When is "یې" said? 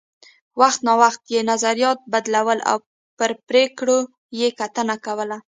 1.33-1.39, 4.39-4.47